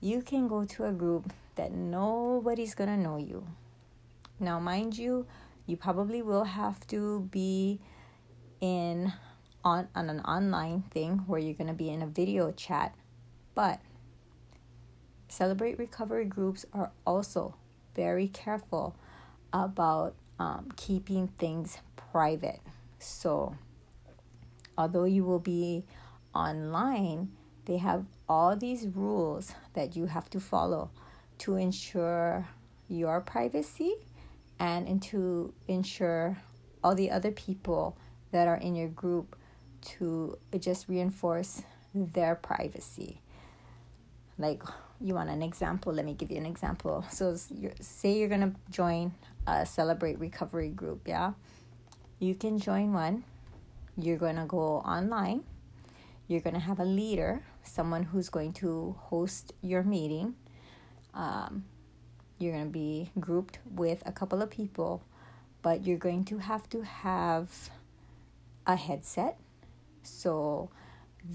you 0.00 0.22
can 0.22 0.48
go 0.48 0.64
to 0.64 0.84
a 0.86 0.92
group 0.92 1.34
that 1.56 1.72
nobody's 1.72 2.74
gonna 2.74 2.96
know 2.96 3.18
you. 3.18 3.46
Now, 4.38 4.58
mind 4.58 4.96
you, 4.96 5.26
you 5.66 5.76
probably 5.76 6.22
will 6.22 6.44
have 6.44 6.86
to 6.86 7.28
be 7.30 7.80
in 8.62 9.12
on, 9.64 9.88
on 9.94 10.10
an 10.10 10.20
online 10.20 10.82
thing 10.90 11.24
where 11.26 11.40
you're 11.40 11.54
going 11.54 11.68
to 11.68 11.74
be 11.74 11.90
in 11.90 12.02
a 12.02 12.06
video 12.06 12.52
chat. 12.52 12.94
But 13.54 13.80
celebrate 15.28 15.78
recovery 15.78 16.24
groups 16.24 16.64
are 16.72 16.90
also 17.06 17.56
very 17.94 18.28
careful 18.28 18.96
about 19.52 20.14
um, 20.38 20.68
keeping 20.76 21.28
things 21.38 21.78
private. 21.96 22.60
So 22.98 23.56
although 24.78 25.04
you 25.04 25.24
will 25.24 25.40
be 25.40 25.84
online 26.34 27.28
they 27.70 27.76
have 27.76 28.04
all 28.28 28.56
these 28.56 28.88
rules 28.88 29.54
that 29.74 29.96
you 29.96 30.06
have 30.06 30.28
to 30.30 30.40
follow 30.40 30.90
to 31.38 31.54
ensure 31.54 32.48
your 32.88 33.20
privacy 33.20 33.94
and 34.58 35.00
to 35.00 35.52
ensure 35.68 36.36
all 36.82 36.94
the 36.94 37.10
other 37.10 37.30
people 37.30 37.96
that 38.32 38.48
are 38.48 38.56
in 38.56 38.74
your 38.74 38.88
group 38.88 39.36
to 39.82 40.38
just 40.58 40.88
reinforce 40.88 41.62
their 41.94 42.34
privacy. 42.34 43.20
Like, 44.38 44.62
you 45.00 45.14
want 45.14 45.30
an 45.30 45.42
example? 45.42 45.92
Let 45.92 46.04
me 46.04 46.14
give 46.14 46.30
you 46.30 46.36
an 46.36 46.46
example. 46.46 47.04
So, 47.10 47.36
you're, 47.54 47.72
say 47.80 48.18
you're 48.18 48.28
going 48.28 48.52
to 48.52 48.54
join 48.70 49.12
a 49.46 49.66
Celebrate 49.66 50.18
Recovery 50.18 50.70
group, 50.70 51.06
yeah? 51.06 51.32
You 52.18 52.34
can 52.34 52.58
join 52.58 52.92
one. 52.92 53.24
You're 53.96 54.18
going 54.18 54.36
to 54.36 54.44
go 54.44 54.78
online. 54.78 55.44
You're 56.28 56.40
going 56.40 56.54
to 56.54 56.60
have 56.60 56.78
a 56.78 56.84
leader, 56.84 57.42
someone 57.64 58.04
who's 58.04 58.28
going 58.28 58.52
to 58.54 58.94
host 58.98 59.52
your 59.62 59.82
meeting. 59.82 60.36
Um, 61.12 61.64
you're 62.38 62.52
going 62.52 62.66
to 62.66 62.70
be 62.70 63.10
grouped 63.18 63.58
with 63.68 64.02
a 64.06 64.12
couple 64.12 64.40
of 64.40 64.48
people, 64.50 65.02
but 65.60 65.84
you're 65.84 65.98
going 65.98 66.24
to 66.26 66.38
have 66.38 66.68
to 66.70 66.82
have 66.82 67.70
a 68.66 68.76
headset 68.76 69.38
so 70.02 70.70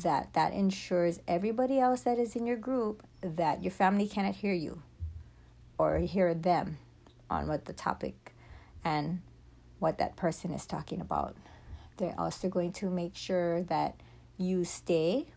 that 0.01 0.33
that 0.33 0.53
ensures 0.53 1.19
everybody 1.27 1.79
else 1.79 2.01
that 2.01 2.17
is 2.17 2.35
in 2.35 2.45
your 2.45 2.57
group 2.57 3.03
that 3.21 3.63
your 3.63 3.71
family 3.71 4.07
cannot 4.07 4.35
hear 4.35 4.53
you 4.53 4.81
or 5.77 5.99
hear 5.99 6.33
them 6.33 6.77
on 7.29 7.47
what 7.47 7.65
the 7.65 7.73
topic 7.73 8.33
and 8.83 9.21
what 9.79 9.97
that 9.97 10.15
person 10.15 10.51
is 10.51 10.65
talking 10.65 11.01
about. 11.01 11.35
They're 11.97 12.15
also 12.17 12.49
going 12.49 12.71
to 12.73 12.89
make 12.89 13.15
sure 13.15 13.63
that 13.63 13.95
you 14.37 14.63
stay 14.63 15.27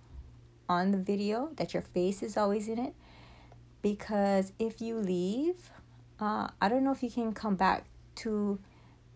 on 0.69 0.91
the 0.91 0.99
video, 0.99 1.51
that 1.57 1.73
your 1.73 1.83
face 1.83 2.23
is 2.23 2.37
always 2.37 2.69
in 2.69 2.79
it. 2.79 2.95
Because 3.81 4.53
if 4.59 4.81
you 4.81 4.97
leave, 4.97 5.71
uh, 6.21 6.49
I 6.61 6.69
don't 6.69 6.85
know 6.85 6.93
if 6.93 7.03
you 7.03 7.11
can 7.11 7.33
come 7.33 7.57
back 7.57 7.85
to 8.17 8.59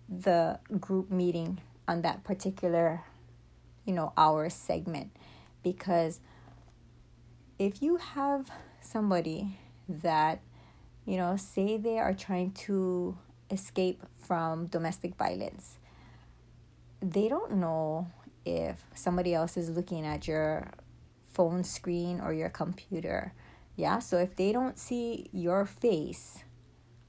the 0.08 0.58
group 0.80 1.10
meeting 1.10 1.60
on 1.88 2.02
that 2.02 2.22
particular 2.24 3.02
you 3.84 3.92
know 3.92 4.12
our 4.16 4.48
segment. 4.50 5.10
Because 5.62 6.20
if 7.58 7.82
you 7.82 7.96
have 7.96 8.50
somebody 8.80 9.58
that 9.88 10.40
you 11.04 11.16
know 11.16 11.36
say 11.36 11.76
they 11.76 11.98
are 11.98 12.14
trying 12.14 12.52
to 12.52 13.16
escape 13.50 14.02
from 14.26 14.66
domestic 14.66 15.14
violence 15.16 15.78
they 17.02 17.28
don't 17.28 17.56
know 17.56 18.08
if 18.44 18.84
somebody 18.94 19.34
else 19.34 19.56
is 19.56 19.70
looking 19.70 20.06
at 20.06 20.28
your 20.28 20.70
phone 21.32 21.64
screen 21.64 22.20
or 22.20 22.32
your 22.32 22.48
computer. 22.48 23.32
Yeah 23.76 23.98
so 23.98 24.18
if 24.18 24.36
they 24.36 24.52
don't 24.52 24.78
see 24.78 25.28
your 25.32 25.66
face 25.66 26.44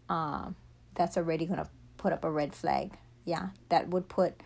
um 0.10 0.56
that's 0.96 1.18
already 1.18 1.46
going 1.46 1.60
to 1.60 1.70
put 1.98 2.14
up 2.14 2.24
a 2.24 2.32
red 2.32 2.54
flag. 2.54 2.98
Yeah 3.26 3.50
that 3.70 3.90
would 3.90 4.10
put 4.10 4.42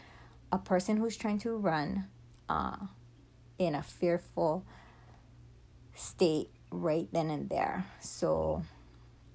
a 0.52 0.58
person 0.58 0.98
who's 0.98 1.18
trying 1.18 1.40
to 1.40 1.56
run 1.56 2.06
uh, 2.50 2.78
in 3.58 3.76
a 3.76 3.84
fearful 3.84 4.66
state 5.94 6.50
right 6.72 7.08
then 7.12 7.30
and 7.30 7.50
there. 7.50 7.86
So 8.00 8.64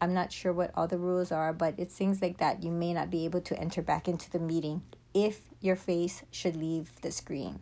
I'm 0.00 0.14
not 0.14 0.32
sure 0.32 0.52
what 0.52 0.70
all 0.74 0.88
the 0.88 0.98
rules 0.98 1.32
are, 1.32 1.52
but 1.52 1.74
it's 1.78 1.94
things 1.94 2.22
like 2.22 2.38
that. 2.38 2.62
You 2.62 2.70
may 2.70 2.92
not 2.92 3.10
be 3.10 3.24
able 3.24 3.40
to 3.42 3.58
enter 3.58 3.82
back 3.82 4.08
into 4.08 4.30
the 4.30 4.38
meeting 4.38 4.82
if 5.14 5.40
your 5.60 5.76
face 5.76 6.22
should 6.30 6.56
leave 6.56 7.00
the 7.02 7.12
screen. 7.12 7.60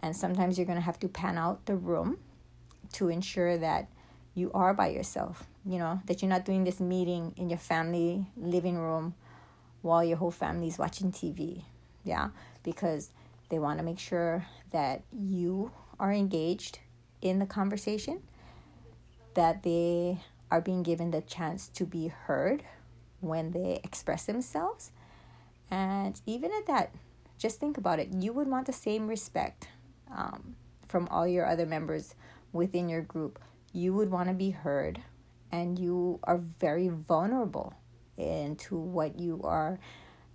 And 0.00 0.16
sometimes 0.16 0.58
you're 0.58 0.66
going 0.66 0.78
to 0.78 0.84
have 0.84 0.98
to 1.00 1.08
pan 1.08 1.38
out 1.38 1.66
the 1.66 1.76
room 1.76 2.18
to 2.94 3.08
ensure 3.08 3.56
that 3.58 3.88
you 4.34 4.50
are 4.52 4.72
by 4.74 4.88
yourself, 4.88 5.46
you 5.64 5.78
know, 5.78 6.00
that 6.06 6.22
you're 6.22 6.28
not 6.28 6.44
doing 6.44 6.64
this 6.64 6.80
meeting 6.80 7.34
in 7.36 7.50
your 7.50 7.58
family 7.58 8.26
living 8.36 8.78
room 8.78 9.14
while 9.82 10.04
your 10.04 10.16
whole 10.16 10.30
family 10.30 10.68
is 10.68 10.78
watching 10.78 11.12
TV. 11.12 11.62
Yeah, 12.04 12.30
because 12.62 13.10
they 13.50 13.58
want 13.58 13.78
to 13.78 13.84
make 13.84 13.98
sure 13.98 14.46
that 14.70 15.02
you 15.12 15.72
are 15.98 16.12
engaged 16.12 16.78
in 17.20 17.38
the 17.38 17.46
conversation, 17.46 18.22
that 19.34 19.62
they 19.62 20.20
are 20.50 20.60
being 20.60 20.82
given 20.82 21.10
the 21.10 21.20
chance 21.20 21.68
to 21.68 21.84
be 21.84 22.08
heard 22.08 22.62
when 23.20 23.50
they 23.50 23.80
express 23.84 24.24
themselves. 24.24 24.90
And 25.70 26.20
even 26.26 26.50
at 26.52 26.66
that, 26.66 26.94
just 27.38 27.60
think 27.60 27.76
about 27.76 27.98
it. 27.98 28.08
You 28.12 28.32
would 28.32 28.48
want 28.48 28.66
the 28.66 28.72
same 28.72 29.06
respect 29.08 29.68
um, 30.14 30.56
from 30.88 31.06
all 31.08 31.26
your 31.26 31.46
other 31.46 31.66
members 31.66 32.14
within 32.52 32.88
your 32.88 33.02
group. 33.02 33.38
You 33.72 33.94
would 33.94 34.10
want 34.10 34.28
to 34.28 34.34
be 34.34 34.50
heard, 34.50 35.00
and 35.52 35.78
you 35.78 36.18
are 36.24 36.38
very 36.38 36.88
vulnerable 36.88 37.74
into 38.16 38.76
what 38.76 39.18
you 39.18 39.40
are 39.44 39.78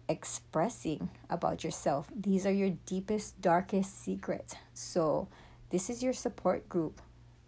expressing 0.08 1.10
about 1.30 1.63
yourself. 1.63 2.10
These 2.15 2.46
are 2.46 2.52
your 2.52 2.72
deepest, 2.86 3.41
darkest 3.41 4.04
secrets. 4.04 4.56
So, 4.74 5.28
this 5.70 5.89
is 5.89 6.04
your 6.04 6.13
support 6.13 6.70
group, 6.70 7.02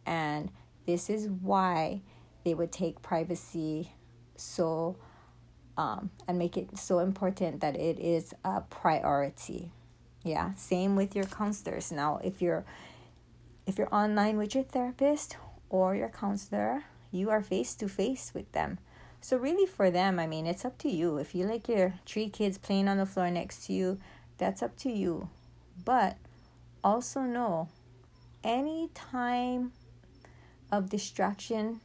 and 0.05 0.51
this 0.85 1.09
is 1.09 1.29
why 1.29 2.01
they 2.43 2.53
would 2.53 2.71
take 2.71 3.01
privacy 3.01 3.91
so 4.35 4.97
um, 5.77 6.09
and 6.27 6.39
make 6.39 6.57
it 6.57 6.77
so 6.77 6.99
important 6.99 7.61
that 7.61 7.75
it 7.75 7.99
is 7.99 8.33
a 8.43 8.61
priority. 8.61 9.71
Yeah, 10.23 10.53
same 10.55 10.95
with 10.95 11.15
your 11.15 11.25
counselors. 11.25 11.91
Now, 11.91 12.19
if 12.23 12.41
you're 12.41 12.65
if 13.65 13.77
you're 13.77 13.93
online 13.93 14.37
with 14.37 14.55
your 14.55 14.63
therapist 14.63 15.37
or 15.69 15.95
your 15.95 16.09
counselor, 16.09 16.85
you 17.11 17.29
are 17.29 17.41
face 17.41 17.75
to 17.75 17.87
face 17.87 18.31
with 18.33 18.51
them. 18.53 18.79
So 19.27 19.35
really 19.35 19.65
for 19.65 19.91
them, 19.91 20.19
I 20.19 20.25
mean, 20.25 20.47
it's 20.47 20.63
up 20.63 20.77
to 20.77 20.89
you. 20.89 21.17
If 21.17 21.35
you 21.35 21.45
like 21.45 21.67
your 21.67 21.95
three 22.05 22.29
kids 22.29 22.57
playing 22.57 22.87
on 22.87 22.95
the 22.95 23.05
floor 23.05 23.29
next 23.29 23.65
to 23.65 23.73
you, 23.73 23.99
that's 24.37 24.63
up 24.63 24.77
to 24.77 24.89
you. 24.89 25.27
But 25.83 26.15
also 26.81 27.19
know 27.19 27.67
any 28.41 28.89
time 28.93 29.73
of 30.71 30.89
distraction 30.89 31.81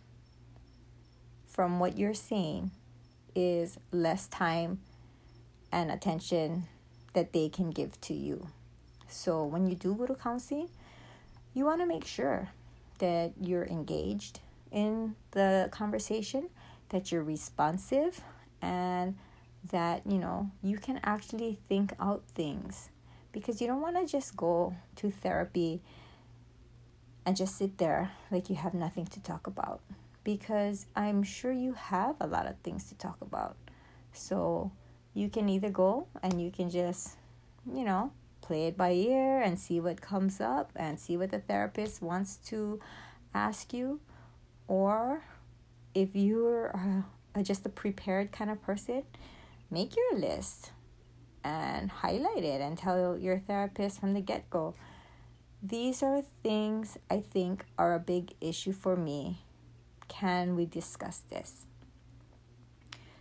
from 1.48 1.80
what 1.80 1.98
you're 1.98 2.14
saying 2.14 2.70
is 3.34 3.76
less 3.90 4.28
time 4.28 4.78
and 5.72 5.90
attention 5.90 6.68
that 7.12 7.32
they 7.32 7.48
can 7.48 7.72
give 7.72 8.00
to 8.02 8.14
you. 8.14 8.50
So 9.08 9.44
when 9.44 9.66
you 9.66 9.74
do 9.74 9.96
go 9.96 10.06
to 10.06 10.14
counseling, 10.14 10.68
you 11.54 11.64
want 11.64 11.80
to 11.80 11.86
make 11.86 12.04
sure 12.04 12.50
that 13.00 13.32
you're 13.40 13.66
engaged 13.66 14.38
in 14.70 15.16
the 15.32 15.68
conversation 15.72 16.48
that 16.92 17.10
you're 17.10 17.24
responsive 17.24 18.22
and 18.60 19.16
that 19.70 20.02
you 20.06 20.18
know 20.18 20.50
you 20.62 20.78
can 20.78 21.00
actually 21.02 21.58
think 21.68 21.92
out 21.98 22.22
things. 22.34 22.90
Because 23.32 23.60
you 23.60 23.66
don't 23.66 23.80
want 23.80 23.96
to 23.96 24.06
just 24.06 24.36
go 24.36 24.76
to 24.96 25.10
therapy 25.10 25.80
and 27.24 27.34
just 27.34 27.56
sit 27.56 27.78
there 27.78 28.12
like 28.30 28.50
you 28.50 28.56
have 28.56 28.74
nothing 28.74 29.06
to 29.06 29.20
talk 29.20 29.46
about. 29.46 29.80
Because 30.22 30.86
I'm 30.94 31.22
sure 31.22 31.50
you 31.50 31.72
have 31.72 32.16
a 32.20 32.26
lot 32.26 32.46
of 32.46 32.58
things 32.58 32.84
to 32.90 32.94
talk 32.94 33.16
about. 33.22 33.56
So 34.12 34.70
you 35.14 35.30
can 35.30 35.48
either 35.48 35.70
go 35.70 36.08
and 36.22 36.42
you 36.42 36.50
can 36.50 36.68
just, 36.68 37.16
you 37.72 37.84
know, 37.84 38.12
play 38.42 38.66
it 38.66 38.76
by 38.76 38.92
ear 38.92 39.40
and 39.40 39.58
see 39.58 39.80
what 39.80 40.02
comes 40.02 40.40
up 40.40 40.70
and 40.76 41.00
see 41.00 41.16
what 41.16 41.30
the 41.30 41.38
therapist 41.38 42.02
wants 42.02 42.36
to 42.48 42.80
ask 43.32 43.72
you, 43.72 44.00
or 44.68 45.22
if 45.94 46.14
you're 46.14 46.74
uh, 47.34 47.42
just 47.42 47.66
a 47.66 47.68
prepared 47.68 48.32
kind 48.32 48.50
of 48.50 48.62
person, 48.62 49.02
make 49.70 49.96
your 49.96 50.18
list 50.18 50.72
and 51.44 51.90
highlight 51.90 52.44
it 52.44 52.60
and 52.60 52.78
tell 52.78 53.18
your 53.18 53.38
therapist 53.38 54.00
from 54.00 54.14
the 54.14 54.20
get 54.20 54.48
go. 54.50 54.74
These 55.62 56.02
are 56.02 56.22
things 56.42 56.98
I 57.10 57.20
think 57.20 57.64
are 57.78 57.94
a 57.94 57.98
big 57.98 58.34
issue 58.40 58.72
for 58.72 58.96
me. 58.96 59.42
Can 60.08 60.56
we 60.56 60.66
discuss 60.66 61.22
this? 61.30 61.66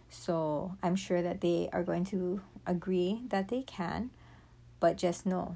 So 0.09 0.75
I'm 0.83 0.95
sure 0.95 1.21
that 1.21 1.41
they 1.41 1.69
are 1.71 1.83
going 1.83 2.05
to 2.05 2.41
agree 2.65 3.21
that 3.29 3.47
they 3.47 3.61
can, 3.61 4.09
but 4.79 4.97
just 4.97 5.25
know 5.25 5.55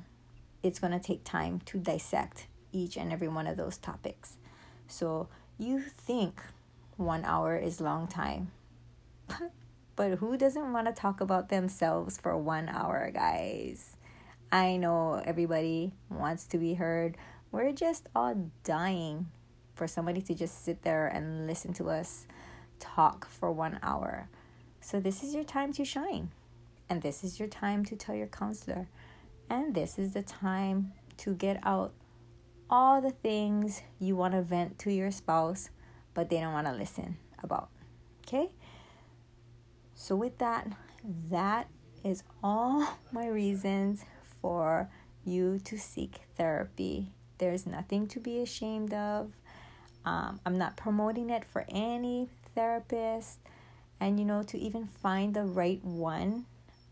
it's 0.64 0.80
going 0.80 0.94
to 0.94 1.00
take 1.00 1.24
time 1.24 1.60
to 1.66 1.78
dissect 1.78 2.48
each 2.72 2.98
and 2.98 3.12
every 3.12 3.28
one 3.28 3.48
of 3.48 3.58
those 3.58 3.78
topics. 3.78 4.38
So 4.88 5.28
you 5.58 5.82
think 5.82 6.42
one 6.98 7.26
hour 7.26 7.58
is 7.58 7.82
long 7.82 8.08
time. 8.08 8.52
But 9.96 10.18
who 10.18 10.36
doesn't 10.36 10.74
want 10.74 10.88
to 10.88 10.94
talk 10.94 11.22
about 11.22 11.48
themselves 11.48 12.18
for 12.18 12.38
one 12.38 12.68
hour, 12.68 13.10
guys? 13.14 13.96
I 14.52 14.76
know 14.76 15.22
everybody 15.24 15.94
wants 16.10 16.46
to 16.48 16.58
be 16.58 16.74
heard. 16.74 17.18
We're 17.50 17.72
just 17.72 18.08
all 18.14 18.52
dying 18.66 19.28
for 19.74 19.88
somebody 19.88 20.22
to 20.24 20.34
just 20.34 20.66
sit 20.66 20.82
there 20.82 21.08
and 21.08 21.48
listen 21.48 21.72
to 21.76 21.90
us 21.90 22.28
talk 22.80 23.26
for 23.28 23.52
one 23.52 23.80
hour. 23.82 24.28
So, 24.82 25.00
this 25.00 25.24
is 25.24 25.34
your 25.34 25.46
time 25.46 25.72
to 25.74 25.86
shine. 25.86 26.32
And 26.90 27.02
this 27.02 27.24
is 27.24 27.40
your 27.40 27.48
time 27.48 27.86
to 27.86 27.96
tell 27.96 28.16
your 28.16 28.28
counselor. 28.28 28.88
And 29.50 29.74
this 29.74 29.98
is 29.98 30.14
the 30.14 30.22
time 30.22 30.92
to 31.18 31.34
get 31.34 31.60
out 31.64 31.94
all 32.70 33.02
the 33.02 33.12
things 33.12 33.82
you 34.00 34.16
want 34.16 34.34
to 34.34 34.42
vent 34.42 34.78
to 34.80 34.92
your 34.92 35.12
spouse, 35.12 35.70
but 36.16 36.32
they 36.32 36.40
don't 36.40 36.54
want 36.54 36.66
to 36.66 36.74
listen 36.74 37.18
about. 37.44 37.70
Okay? 38.26 38.50
So, 39.94 40.16
with 40.16 40.40
that, 40.40 40.68
that 41.30 41.68
is 42.04 42.24
all 42.44 42.98
my 43.12 43.28
reasons 43.28 44.04
for 44.42 44.90
you 45.24 45.60
to 45.66 45.78
seek 45.78 46.22
therapy. 46.36 47.12
There's 47.38 47.68
nothing 47.68 48.08
to 48.08 48.20
be 48.20 48.40
ashamed 48.40 48.94
of. 48.94 49.32
Um, 50.06 50.40
I'm 50.46 50.58
not 50.58 50.78
promoting 50.78 51.30
it 51.30 51.46
for 51.46 51.66
any 51.70 52.30
therapist. 52.56 53.40
And, 54.00 54.20
you 54.20 54.26
know, 54.26 54.44
to 54.44 54.58
even 54.58 54.88
find 54.88 55.34
the 55.34 55.44
right 55.44 55.84
one, 55.84 56.46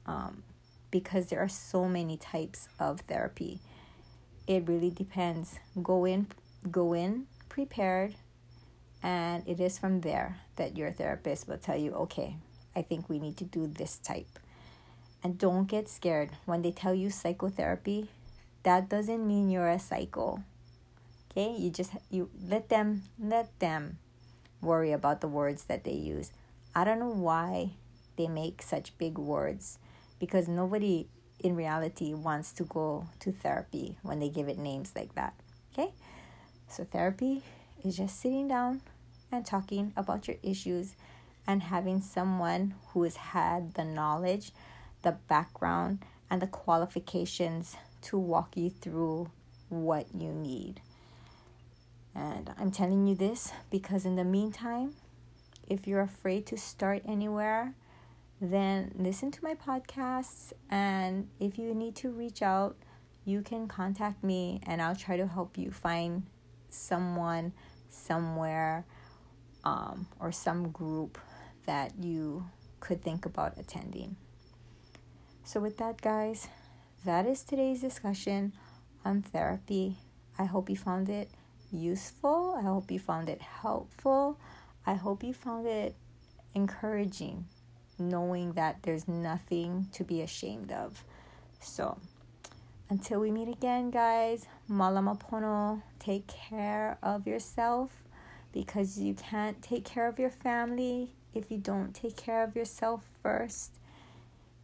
um, 0.06 0.44
because 0.90 1.28
there 1.28 1.40
are 1.40 1.50
so 1.50 1.88
many 1.88 2.18
types 2.18 2.70
of 2.80 3.02
therapy. 3.02 3.60
It 4.48 4.68
really 4.68 4.90
depends. 4.90 5.60
Go 5.82 6.06
in, 6.06 6.28
go 6.70 6.94
in 6.94 7.28
prepared, 7.50 8.16
and 9.04 9.46
it 9.46 9.60
is 9.60 9.78
from 9.78 10.00
there 10.00 10.38
that 10.56 10.78
your 10.78 10.92
therapist 10.92 11.48
will 11.48 11.58
tell 11.58 11.78
you, 11.78 11.94
okay, 11.94 12.38
I 12.74 12.82
think 12.82 13.10
we 13.10 13.20
need 13.20 13.36
to 13.38 13.44
do 13.44 13.68
this 13.68 13.98
type. 13.98 14.40
And 15.22 15.38
don't 15.38 15.68
get 15.68 15.90
scared 15.90 16.32
when 16.46 16.62
they 16.62 16.72
tell 16.72 16.96
you 16.96 17.10
psychotherapy. 17.10 18.10
That 18.64 18.90
doesn't 18.90 19.28
mean 19.28 19.50
you're 19.50 19.70
a 19.70 19.80
psycho. 19.80 20.44
Okay? 21.32 21.54
You 21.58 21.70
just 21.70 21.92
you 22.10 22.30
let 22.48 22.70
them 22.70 23.04
let 23.20 23.60
them 23.60 24.00
worry 24.62 24.94
about 24.94 25.20
the 25.20 25.28
words 25.28 25.66
that 25.66 25.84
they 25.84 25.92
use. 25.94 26.32
I 26.74 26.86
don't 26.86 27.00
know 27.00 27.10
why 27.10 27.72
they 28.18 28.28
make 28.28 28.62
such 28.62 28.98
big 28.98 29.18
words 29.18 29.80
because 30.20 30.48
nobody 30.48 31.08
in 31.40 31.56
reality 31.56 32.14
wants 32.14 32.54
to 32.54 32.64
go 32.64 33.08
to 33.20 33.32
therapy 33.32 33.98
when 34.02 34.20
they 34.20 34.30
give 34.30 34.48
it 34.48 34.58
names 34.58 34.94
like 34.96 35.14
that. 35.16 35.34
Okay? 35.74 35.92
So 36.70 36.86
therapy 36.86 37.44
is 37.84 37.98
just 37.98 38.20
sitting 38.20 38.48
down 38.48 38.82
and 39.34 39.46
talking 39.46 39.94
about 39.98 40.28
your 40.28 40.38
issues 40.44 40.96
and 41.46 41.64
having 41.64 42.02
someone 42.02 42.76
who 42.90 43.04
has 43.04 43.18
had 43.18 43.74
the 43.74 43.84
knowledge, 43.84 44.52
the 45.02 45.12
background, 45.28 46.00
and 46.30 46.42
the 46.42 46.48
qualifications 46.48 47.76
to 48.02 48.18
walk 48.18 48.56
you 48.56 48.70
through 48.70 49.30
what 49.70 50.08
you 50.14 50.32
need. 50.32 50.82
And 52.16 52.54
I'm 52.58 52.72
telling 52.72 53.08
you 53.08 53.16
this 53.16 53.52
because, 53.70 54.06
in 54.06 54.16
the 54.16 54.24
meantime, 54.24 54.94
if 55.68 55.88
you're 55.88 56.02
afraid 56.02 56.46
to 56.48 56.58
start 56.58 57.02
anywhere, 57.08 57.74
then 58.40 58.92
listen 58.96 59.32
to 59.32 59.44
my 59.44 59.56
podcasts. 59.56 60.54
And 60.70 61.30
if 61.40 61.58
you 61.58 61.74
need 61.74 61.96
to 61.98 62.10
reach 62.10 62.42
out, 62.42 62.76
you 63.26 63.42
can 63.42 63.68
contact 63.68 64.24
me 64.24 64.62
and 64.66 64.82
I'll 64.82 64.96
try 64.96 65.18
to 65.18 65.28
help 65.28 65.58
you 65.58 65.72
find 65.72 66.24
someone 66.70 67.54
somewhere 67.90 68.86
um, 69.64 70.08
or 70.20 70.32
some 70.32 70.70
group 70.72 71.18
that 71.66 71.94
you 71.98 72.46
could 72.80 73.02
think 73.02 73.26
about 73.26 73.58
attending. 73.58 74.16
So, 75.44 75.60
with 75.60 75.78
that, 75.78 76.02
guys, 76.02 76.48
that 77.06 77.26
is 77.26 77.44
today's 77.44 77.82
discussion 77.82 78.54
on 79.04 79.22
therapy. 79.22 79.98
I 80.38 80.46
hope 80.46 80.70
you 80.70 80.76
found 80.76 81.10
it 81.10 81.30
useful. 81.72 82.56
I 82.58 82.64
hope 82.64 82.92
you 82.92 83.00
found 83.00 83.30
it 83.30 83.42
helpful. 83.42 84.40
I 84.86 84.94
hope 84.96 85.24
you 85.24 85.34
found 85.34 85.68
it 85.68 85.96
encouraging, 86.54 87.46
knowing 87.98 88.54
that 88.54 88.84
there's 88.84 89.08
nothing 89.08 89.88
to 89.94 90.04
be 90.04 90.22
ashamed 90.22 90.72
of. 90.72 91.04
So, 91.60 91.98
until 92.90 93.20
we 93.20 93.32
meet 93.32 93.48
again, 93.48 93.92
guys, 93.92 94.46
malamapono, 94.70 95.82
take 96.00 96.28
care 96.28 96.98
of 97.02 97.26
yourself 97.26 98.03
because 98.54 99.00
you 99.00 99.16
can't 99.16 99.62
take 99.62 99.84
care 99.84 100.08
of 100.08 100.20
your 100.20 100.30
family 100.30 101.10
if 101.34 101.52
you 101.52 101.58
don't 101.58 101.94
take 101.94 102.16
care 102.16 102.44
of 102.44 102.56
yourself 102.56 103.04
first. 103.22 103.72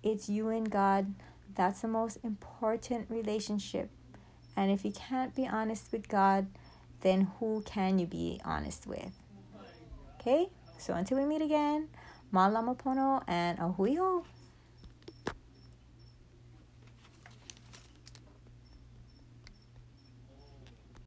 It's 0.03 0.29
you 0.29 0.47
and 0.49 0.69
God. 0.69 1.15
That's 1.55 1.81
the 1.81 1.87
most 1.87 2.19
important 2.23 3.07
relationship. 3.09 3.89
And 4.55 4.71
if 4.71 4.85
you 4.85 4.91
can't 4.91 5.35
be 5.35 5.47
honest 5.47 5.91
with 5.91 6.07
God, 6.07 6.47
then 7.01 7.31
who 7.39 7.63
can 7.65 7.97
you 7.99 8.05
be 8.05 8.39
honest 8.45 8.85
with? 8.85 9.11
Okay? 10.19 10.49
So 10.77 10.93
until 10.93 11.17
we 11.17 11.25
meet 11.25 11.41
again, 11.41 11.89
malamapono 12.33 13.23
and 13.27 13.57
ahui 13.57 13.97
ho. 13.97 14.23